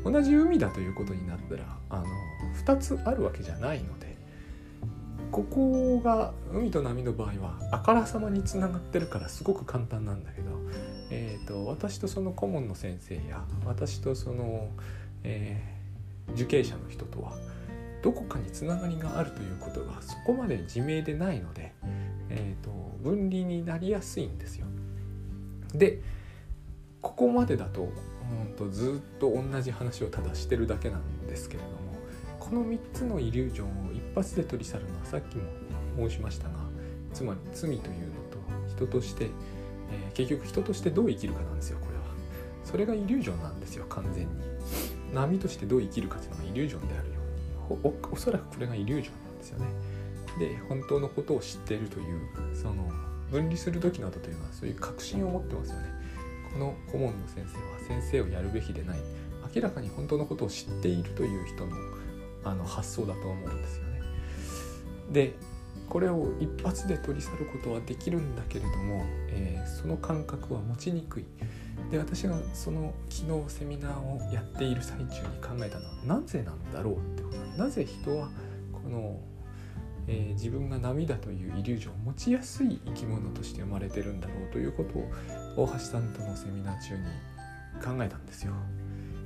[0.05, 2.05] 同じ海だということになったらあの
[2.65, 4.17] 2つあるわけじゃないので
[5.33, 10.51] ここが海と波の場合はあからさまにつながってるからすごく簡単なんだけど、
[11.11, 14.69] えーと、私とその顧問の先生や私とその、
[15.25, 17.33] えー、受刑者の人とは
[18.03, 21.73] どこかにつながりがあるということがそこまで自明でないので、
[22.31, 24.67] えーと分離になりやすいんですよ。
[25.73, 26.03] で
[27.01, 31.77] ここまでだとうんとずっと同じ話をただしてるだけなんですけれども
[32.41, 35.45] この3つのイリュージョンを一発で取り去るのはさっきも
[36.09, 36.55] 申しましたが
[37.13, 39.27] つまり罪というのと人として、
[39.93, 42.05] えー、結局人としてどう生きるかなんですよこれは。
[42.65, 44.31] それがイリュージョンなんですよ完全に。
[45.15, 47.16] 波としてどう生きるかというのがイリュージョンである
[47.71, 49.67] おおそらくこれがイリュージョンなんですよね。
[50.39, 52.21] で本当のことを知っているという
[52.55, 52.91] その
[53.31, 55.87] 分離する時などというのはそういう確信を持ってますよね。
[56.53, 58.99] この顧問の先生は先生をやるべきでない。
[59.55, 61.77] 明らかに本当のことを知っているという人の
[62.45, 64.01] あの発想だと思うんですよね。
[65.13, 65.35] で
[65.89, 71.25] これを一発で取り去ることはできるんだけれども、えー、その感覚は持ちにくい。
[71.91, 75.09] で私がその昨日セミナーをやっている最中に
[75.41, 78.29] 考えたのはなぜなんだろうってことなぜ人は
[78.73, 79.21] この、
[80.07, 84.99] えー、自分が波だというイリュージョンを持ちやすい生き物として生まれてるんだろうということ
[85.61, 87.05] を大橋さんとのセミナー中に
[87.83, 88.53] 考えたんですよ。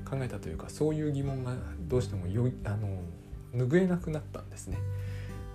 [0.08, 3.00] 考えたというかそういう疑問がどうしてもよあの
[3.54, 4.78] 拭えなくなったんですね。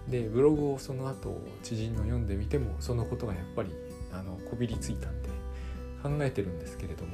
[0.09, 3.71] でブログをその後知人の読んでみてもそのことがやっぱり
[4.13, 5.29] あのこびりついたんで
[6.01, 7.11] 考えてるんですけれども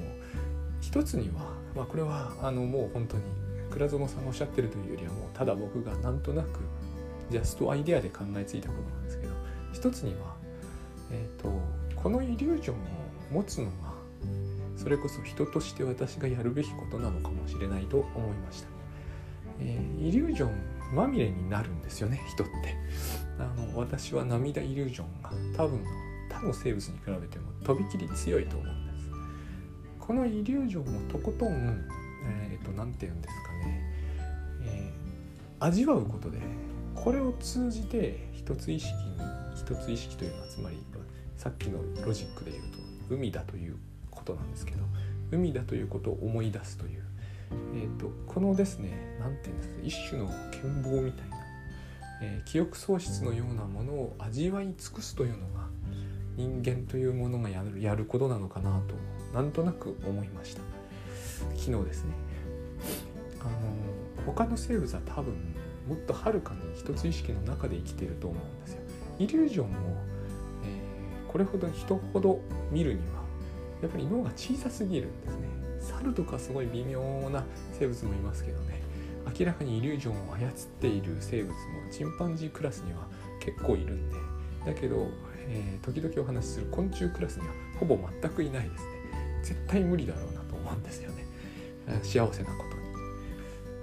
[0.82, 3.24] 一つには、まあ、これはあのもう本当に
[3.72, 6.60] 倉園さんがおっしゃってるというよりはもうただ僕がなんとなく
[7.30, 9.34] ジャストアイデアで考えついたことなんですけど
[9.74, 10.36] 一つには、
[11.12, 11.52] えーと、
[11.96, 12.78] このイリュージョンを
[13.32, 13.94] 持つのが
[14.76, 18.68] それこそ人として私がやるべきことなのかもしれないと思いました、
[19.60, 22.52] えー、イリュージョンまみれになるんですよね人って。
[23.40, 25.84] あの私は涙イリュージョンが多分
[26.30, 29.10] 他の生物に比べてもとびきり強いと思うんです。
[30.00, 31.88] このイリュージョンをとことん
[32.24, 33.84] えっ、ー、と何て言うんですかね、
[34.64, 36.40] えー、味わうことで
[36.96, 39.18] これを通じて一つ意識に
[39.56, 40.78] 一つ意識というのはつまり
[41.42, 42.78] さっきのロジックで言うと
[43.10, 43.76] 海だという
[44.12, 44.84] ことなんですけど
[45.32, 47.04] 海だということを思い出すという、
[47.74, 51.38] えーと、このですね何て言うんですか一種の剣謀みたいな、
[52.22, 55.66] えー、記憶喪失のようなものを味わい尽くすというのが
[56.38, 58.94] 人間というものがやるやることなのかなと
[59.34, 60.62] なんとなく思いました。
[61.56, 62.14] 昨日ですね。
[63.40, 63.52] あの
[64.26, 65.34] 他の生物は多分
[65.88, 68.82] もっとはるかに一つ意識の中で生きてると思うんですよ。
[69.20, 69.70] イリュージョンを、
[70.64, 72.40] えー、これほど人ほど
[72.72, 73.24] 見るには
[73.82, 75.48] やっぱり脳が小さすぎるんですね。
[75.80, 77.02] 猿とかすごい微妙
[77.32, 78.82] な生物もいますけどね。
[79.40, 81.56] 明らかにイリュージョンを操っている生物も
[81.92, 83.08] チンパンジークラスには
[83.40, 84.18] 結構いるんで。
[84.66, 85.08] だけど
[85.48, 88.92] えー、時々お話しする昆虫クラスにはほぼ全くいないですね。
[89.44, 91.21] 絶対無理だろうなと思うんですよね。
[92.04, 92.82] 幸せなことに。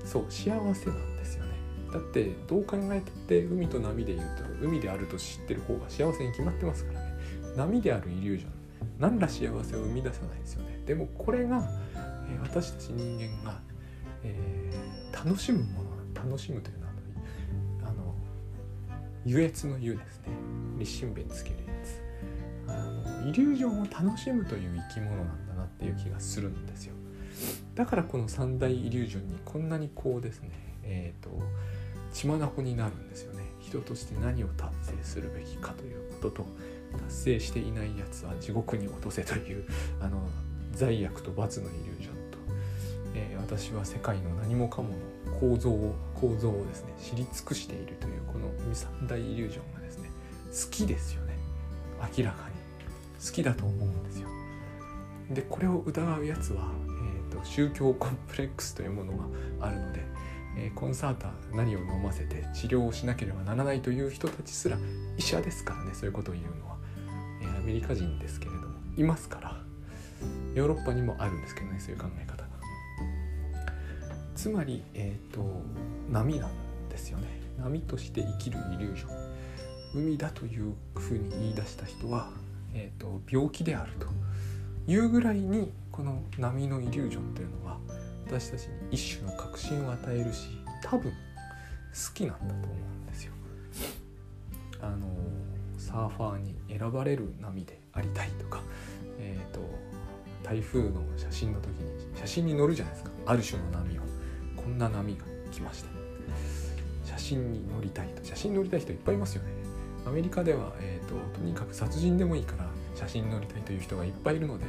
[0.04, 1.52] そう幸せなんですよね。
[1.92, 7.12] だってどう考えたって海と波で言うと海であると知ってる方が幸せに決まってますからね。
[7.56, 8.52] 波であるイリュージョン
[8.98, 10.82] 何ら幸せを生み出さないですよね。
[10.86, 11.68] でもこれが、
[12.26, 13.60] えー、私たち人間が、
[14.22, 16.92] えー、楽しむもの楽しむというのは
[17.84, 18.14] あの
[19.24, 20.26] 優越の優ですね。
[20.78, 22.02] 立身弁つけるやつ。
[22.68, 22.72] あ
[23.22, 26.94] のイリュージョンを楽しむという生き物なんだなっていう気がするんですよ。
[27.78, 30.50] だからこの三大イリュージョンにこんなにこうですね
[30.82, 31.30] えっ、ー、と
[32.12, 33.44] 血眼になるんですよね。
[33.60, 36.46] 人として何を達成するべきかということと
[37.04, 39.64] 達成していないやつは地獄に落とせという
[40.00, 40.28] あの
[40.72, 42.38] 罪悪と罰のイリュージョンと、
[43.14, 44.88] えー、私は世界の何もかも
[45.28, 50.10] の構造を構造をですね知り尽くしているというこの三大イリュージョンがですね
[50.46, 51.36] 好きですよね。
[52.16, 52.56] 明らかに。
[53.24, 54.28] 好きだと思うんですよ。
[55.30, 56.70] でこれを疑うやつは、
[57.28, 59.24] と、宗教コンプレックスというものが
[59.60, 60.00] あるので、
[60.56, 64.76] え、コンサーター何を飲ませて治療をしなければならないという人たちすら
[65.16, 66.76] 医者ですからねそういうことを言うのは、
[67.42, 69.68] え、アメリカ人ですけれどもいますから。
[70.54, 72.48] ヨーロッパにもあるんですけどねそういう考え方が。
[74.34, 75.62] つまり、えーと
[76.10, 76.50] 波なん
[76.88, 77.26] ですよね。
[77.58, 79.28] 波として生きるイリュージョン。
[79.94, 82.30] 海だというふうに言い出した人は、
[82.74, 84.06] えーと、病気であると。
[84.88, 87.78] いうぐらいにこの波のイリュージョンというのは
[88.26, 90.48] 私たちに一種の確信を与えるし
[90.82, 91.16] 多分好
[92.14, 93.32] きなんだと思うんですよ。
[94.80, 95.06] あの
[95.76, 98.62] サーファーに選ばれる波でありたいとか、
[99.18, 99.60] えーと、
[100.42, 103.10] 台風の写真の時に写真に載るじゃないですか。
[103.26, 104.02] ある種の波を。
[104.56, 105.88] こんな波が来ました。
[107.04, 108.24] 写真に載りたいと。
[108.24, 109.50] 写真に載りたい人いっぱいいますよね。
[110.06, 114.64] アメリカでは、えーと、とにかく殺人でもいいから写真に載りたいという人がいっぱいいるので、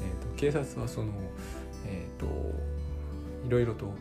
[0.00, 1.12] えーと、警察はその、
[1.86, 2.26] えーと、
[3.46, 3.94] いろいろと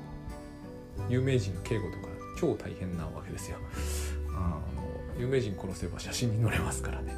[1.07, 2.07] 有名人の警護とか
[2.37, 3.57] 超大変なわけですよ。
[4.35, 4.83] あの
[5.17, 7.15] 有名人殺せば写真に載れますからね。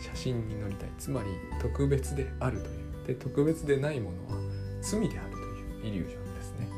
[0.00, 0.88] 写真に載りたい。
[0.98, 1.28] つまり
[1.60, 3.06] 特別であるという。
[3.06, 4.42] で特別でないものは
[4.80, 6.68] 罪であるというイリュージョンですね。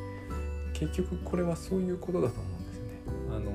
[0.74, 3.00] 結局これはそういうことだと思うんですよね。
[3.30, 3.50] あの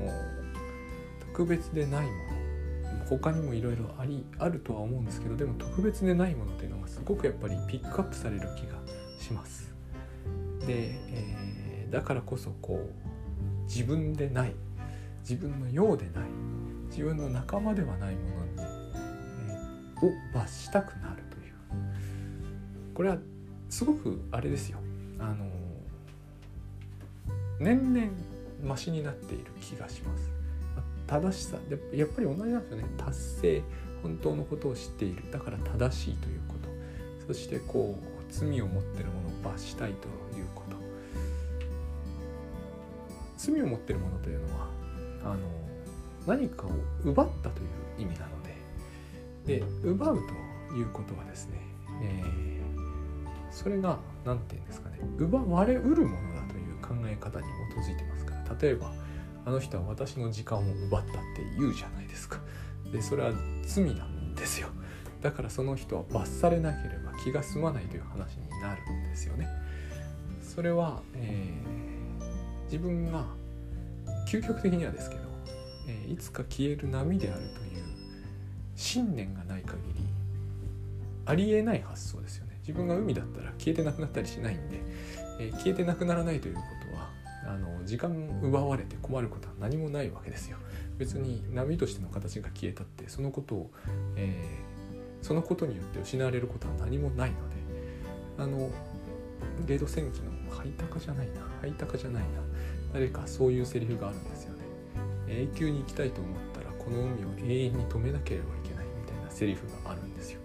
[1.32, 2.39] 特別でないもの。
[3.10, 8.80] 他にもいろいろありあるとは思うんですけどでも特別でないものというのがすごくやっぱりピックアップされる気が
[9.20, 9.74] します。
[10.68, 14.54] で、えー、だからこそこう自分でない
[15.22, 16.30] 自分のようでない
[16.90, 21.54] 自分の仲間ではないものに、えー、を罰したくなるという。
[22.94, 23.18] これは
[23.70, 24.78] すごくあれですよ。
[25.20, 25.50] あの
[27.60, 28.08] 年々
[28.64, 30.39] マシになっている気がします。
[31.10, 32.84] 正しさでやっぱり同じなんですよね。
[32.98, 33.64] 達成
[34.04, 35.24] 本当のことを知っている。
[35.32, 37.34] だから正しいということ。
[37.34, 40.08] そしてこう罪を持ってるものを罰したいと
[40.38, 40.78] いうこと。
[43.38, 44.70] 罪を持ってるものというのは
[45.24, 45.38] あの
[46.28, 46.72] 何かを
[47.04, 48.50] 奪ったという意味なので。
[49.46, 50.20] で奪う
[50.70, 51.60] ということはですね、
[52.04, 55.00] えー、それが何て言うんですかね。
[55.18, 58.58] 奪われうるものだという考え方に基づいてますから。
[58.62, 58.92] 例えば
[59.46, 62.40] あの人は私の時間を奪ったって言うじゃないですか。
[62.92, 63.32] でそれは
[63.66, 64.70] 罪なんですよ。
[65.22, 69.48] だからその人は罰されなければ気が済まないという話になるんですよね。
[70.42, 73.26] それは、えー、自分が
[74.28, 75.22] 究極的にはですけど、
[75.88, 77.84] えー、いつか消える波であるという
[78.76, 80.06] 信念がない限り
[81.26, 82.58] ありえない発想ですよね。
[82.62, 84.82] 自分が海だったら消えてなくなったりしないんで、
[85.40, 86.79] えー、消えてなくならないということ
[87.46, 90.58] あの時間奪われて困ることは何もないわけですよ。
[90.98, 93.72] 別に波としての形が消えたってそのことを、
[94.16, 97.56] えー、そのことによって失われることは何もないので
[98.38, 98.70] あの
[99.66, 102.28] ゲート戦記のハイタカじゃないなハイタカじゃないな
[102.94, 104.60] 誰かそういうセリフがあるんですよね。
[105.28, 110.40] 永久に行きたいと思ったらこの海を永遠に止めなければいけないみたいなセリフがあるんですよ。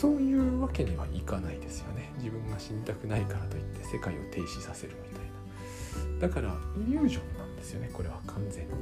[0.00, 2.10] そういうわけにはいかないですよね。
[2.16, 5.26] 自分が死にたくないからといって世界を停止させるみたい
[6.18, 6.26] な。
[6.26, 6.56] だから
[6.88, 8.72] イリュージョンなんですよねこれは完全に。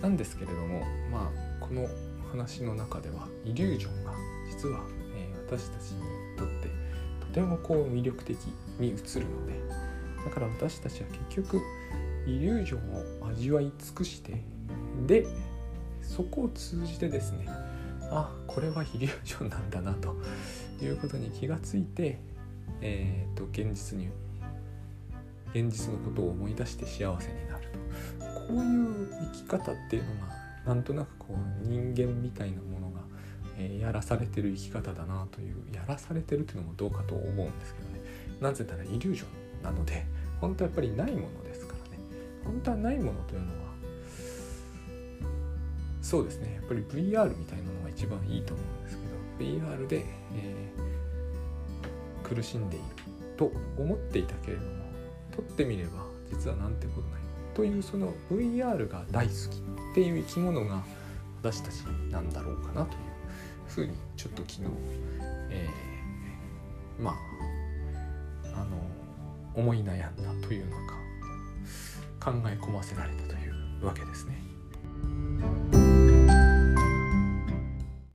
[0.00, 1.88] なんですけれどもまあこの
[2.30, 4.12] 話の中ではイリュージョンが
[4.48, 4.84] 実は、
[5.16, 6.02] え、私たちに
[6.38, 6.68] とって
[7.18, 8.38] とてもこう魅力的
[8.78, 9.60] に映るので
[10.24, 11.60] だから私たちは結局
[12.24, 14.44] イリュージョンを味わい尽くして
[15.08, 15.26] で
[16.02, 17.63] そこを通じてですね
[18.10, 20.14] あこれはイリュージョンなんだなと。
[20.82, 22.18] いうことに気がついて、
[22.80, 24.08] えーと、現実に
[25.52, 27.68] 現実のことを思い出して幸せになる
[28.18, 28.24] と。
[28.48, 30.34] こういう生き方っていうのが
[30.66, 31.28] なんとなくこ
[31.62, 33.00] う人間みたいなものが、
[33.56, 38.00] えー、やらされてる生き方だなというやらされてるっていうのもどうかと思うんですけどね。
[38.40, 39.24] なぜならイリュージョ
[39.60, 40.04] ンなので
[40.40, 41.98] 本当はやっぱりないものですからね。
[42.44, 43.64] 本当はないものというのは
[46.02, 46.54] そうですね。
[46.56, 48.98] やっぱり VR みたいなもの一番いいと思うんです
[49.38, 52.84] けど VR で、えー、苦しんでいる
[53.36, 54.68] と思っていたけれども
[55.34, 57.20] 撮ってみれば実はなんてことない
[57.54, 59.58] というその VR が大好き
[59.92, 60.82] っていう生き物が
[61.42, 61.76] 私たち
[62.10, 62.98] なんだろうかなという
[63.68, 64.60] ふうにちょっと昨日、
[65.50, 68.76] えー、まああの
[69.54, 73.48] 思い悩んだというのか考え込ませられたとい
[73.82, 74.43] うわけですね。